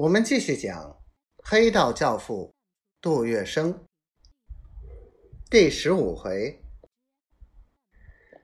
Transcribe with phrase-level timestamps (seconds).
[0.00, 0.98] 我们继续讲
[1.44, 2.54] 黑道教父
[3.02, 3.80] 杜月笙
[5.50, 6.62] 第十五回：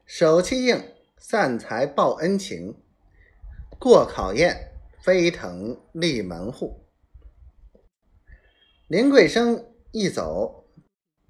[0.05, 2.77] 手气硬，散财报恩情，
[3.81, 6.85] 过考验，飞腾立门户。
[8.87, 10.69] 林桂生一走，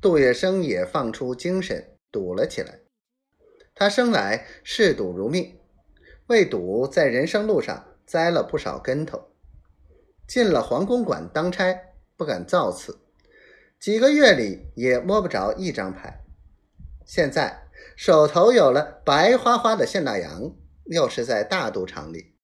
[0.00, 2.80] 杜月笙也放出精神，赌了起来。
[3.76, 5.56] 他生来嗜赌如命，
[6.26, 9.35] 为赌在人生路上栽了不少跟头。
[10.26, 11.78] 进了黄公馆当差，
[12.16, 12.98] 不敢造次，
[13.78, 16.24] 几个月里也摸不着一张牌。
[17.04, 20.52] 现在手头有了白花花的现大洋，
[20.86, 22.34] 又是在大赌场里，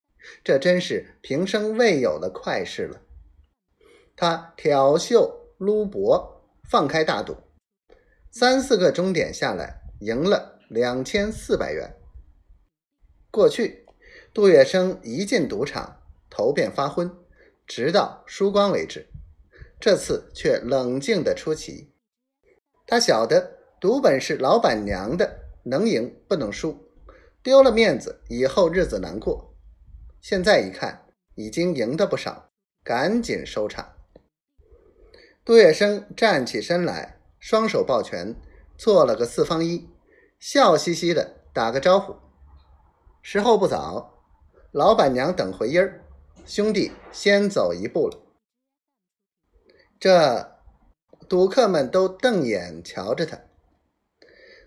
[0.45, 3.01] 这真是平生未有的快事了。
[4.15, 7.37] 他挑袖撸脖，放开大赌，
[8.31, 11.97] 三四个钟点下来，赢了两千四百元。
[13.31, 13.87] 过去
[14.33, 17.11] 杜月笙一进赌场，头便发昏。
[17.75, 19.09] 直到输光为止，
[19.81, 21.95] 这次却冷静的出奇。
[22.87, 26.91] 他晓得赌本是老板娘的，能赢不能输，
[27.43, 29.55] 丢了面子以后日子难过。
[30.21, 32.51] 现在一看，已经赢得不少，
[32.85, 33.95] 赶紧收场。
[35.43, 38.37] 杜月笙站起身来，双手抱拳，
[38.77, 39.89] 做了个四方一，
[40.39, 42.17] 笑嘻嘻的打个招呼
[43.25, 44.23] ：“时候不早，
[44.73, 46.01] 老板娘等回音儿。”
[46.45, 48.19] 兄弟，先走一步了。
[50.01, 50.59] 这
[51.29, 53.41] 赌客们都瞪眼瞧着他。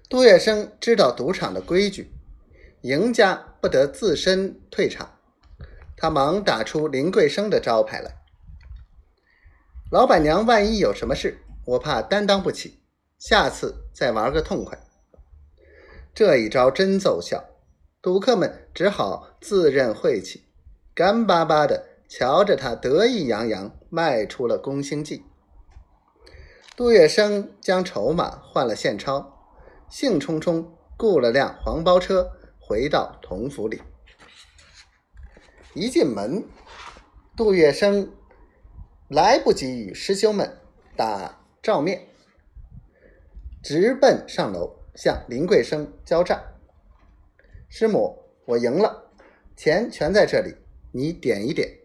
[0.09, 2.11] 杜月笙知道赌场的规矩，
[2.81, 5.19] 赢家不得自身退场。
[5.97, 8.15] 他忙打出林桂生的招牌来。
[9.91, 12.79] 老板娘万一有什么事，我怕担当不起。
[13.19, 14.77] 下次再玩个痛快。
[16.13, 17.43] 这一招真奏效，
[18.01, 20.44] 赌客们只好自认晦气。
[20.95, 25.25] 干巴巴的瞧着他，得意洋洋卖出了宫心计。
[26.73, 33.81] 杜月笙将筹码换了现钞，兴冲冲雇了辆黄包车回到同府里。
[35.73, 36.47] 一进门，
[37.35, 38.07] 杜月笙
[39.09, 40.57] 来不及与师兄们
[40.95, 42.07] 打照面，
[43.61, 46.41] 直奔上楼向林桂生交账
[47.67, 49.11] ：“师母，我赢了，
[49.57, 50.55] 钱全在这里。”
[50.97, 51.79] 你点一点。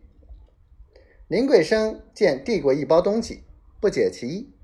[1.26, 3.43] 林桂生见递过一包东西，
[3.81, 4.54] 不解其意，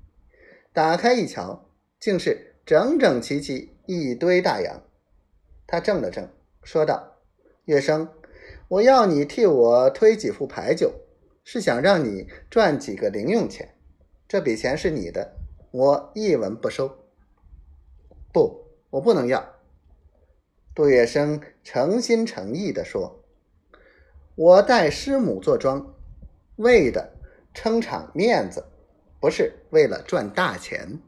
[0.71, 1.69] 打开一瞧，
[1.99, 4.81] 竟是整整齐齐一堆大洋。
[5.67, 6.29] 他怔了怔，
[6.63, 7.17] 说道
[7.65, 8.07] ：“月生，
[8.69, 10.93] 我要你替我推几副牌九，
[11.43, 13.75] 是想让你赚几个零用钱。
[14.29, 15.35] 这笔钱是你的，
[15.71, 16.97] 我一文不收。
[18.31, 19.55] ”“不，我不能要。”
[20.73, 23.25] 杜月笙诚心诚意地说。
[24.37, 25.95] 我带师母坐庄，
[26.57, 27.11] 为的
[27.55, 28.63] 撑场面子，
[29.19, 30.99] 不是为了赚大钱。